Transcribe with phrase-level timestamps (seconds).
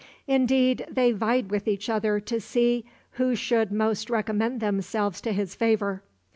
[0.25, 5.53] Indeed, they vied with each other to see who should most recommend themselves to his
[5.53, 6.01] favor.